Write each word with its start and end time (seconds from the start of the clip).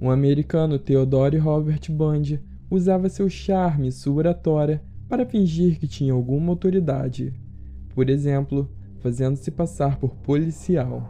O 0.00 0.10
americano 0.10 0.78
Theodore 0.78 1.38
Robert 1.38 1.80
Bundy 1.90 2.40
usava 2.70 3.08
seu 3.08 3.28
charme 3.28 3.88
e 3.88 3.92
sua 3.92 4.14
oratória 4.14 4.80
para 5.08 5.26
fingir 5.26 5.78
que 5.78 5.88
tinha 5.88 6.12
alguma 6.12 6.50
autoridade, 6.50 7.34
por 7.94 8.08
exemplo, 8.08 8.70
fazendo-se 9.00 9.50
passar 9.50 9.98
por 9.98 10.14
policial. 10.16 11.02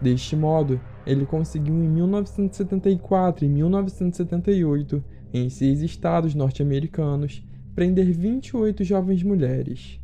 Deste 0.00 0.34
modo, 0.36 0.80
ele 1.04 1.26
conseguiu 1.26 1.74
em 1.74 1.88
1974 1.88 3.44
e 3.44 3.48
1978, 3.48 5.04
em 5.34 5.50
seis 5.50 5.82
estados 5.82 6.34
norte-americanos, 6.34 7.44
prender 7.74 8.10
28 8.10 8.84
jovens 8.84 9.22
mulheres, 9.22 10.00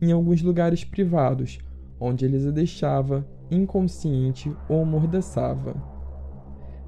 em 0.00 0.10
alguns 0.10 0.40
lugares 0.40 0.84
privados, 0.84 1.58
onde 2.00 2.24
ele 2.24 2.36
as 2.36 2.50
deixava 2.50 3.26
inconsciente 3.50 4.50
ou 4.68 4.82
amordaçava. 4.82 5.91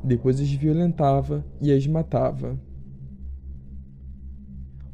Depois 0.05 0.39
as 0.39 0.51
violentava 0.51 1.43
e 1.63 1.73
as 1.73 1.87
matava. 1.87 2.61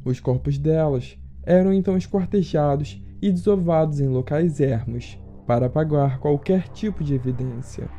Os 0.05 0.21
corpos 0.21 0.57
delas 0.57 1.17
eram 1.43 1.73
então 1.73 1.97
esquartejados 1.97 3.03
e 3.21 3.29
desovados 3.29 3.99
em 3.99 4.07
locais 4.07 4.61
ermos 4.61 5.19
para 5.45 5.65
apagar 5.65 6.19
qualquer 6.19 6.69
tipo 6.69 7.03
de 7.03 7.13
evidência. 7.13 7.89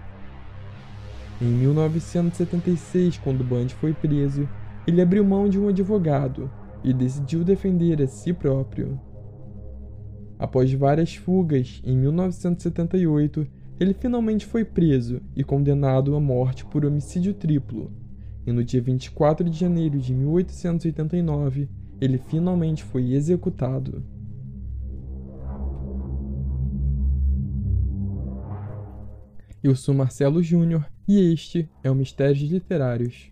Em 1.41 1.45
1976, 1.45 3.19
quando 3.19 3.45
Bundy 3.45 3.75
foi 3.75 3.93
preso, 3.93 4.49
ele 4.87 5.03
abriu 5.03 5.25
mão 5.25 5.49
de 5.49 5.59
um 5.59 5.69
advogado 5.69 6.51
e 6.83 6.93
decidiu 6.95 7.45
defender 7.45 8.01
a 8.01 8.07
si 8.07 8.33
próprio. 8.33 8.99
Após 10.39 10.73
várias 10.73 11.15
fugas, 11.15 11.81
em 11.85 11.97
1978, 11.97 13.47
ele 13.79 13.95
finalmente 13.95 14.47
foi 14.47 14.65
preso 14.65 15.21
e 15.35 15.43
condenado 15.43 16.15
à 16.15 16.21
morte 16.21 16.65
por 16.65 16.85
homicídio 16.85 17.35
triplo. 17.35 17.91
E 18.47 18.53
no 18.53 18.65
dia 18.65 18.81
24 18.81 19.49
de 19.49 19.59
janeiro 19.59 19.99
de 19.99 20.15
1889, 20.15 21.69
ele 22.01 22.19
finalmente 22.19 22.83
foi 22.83 23.13
executado. 23.13 24.05
Eu 29.63 29.77
sou 29.77 29.95
Marcelo 29.95 30.43
Júnior 30.43 30.85
e 31.07 31.33
este 31.33 31.69
é 31.85 31.91
o 31.91 31.95
Mistérios 31.95 32.51
Literários. 32.51 33.31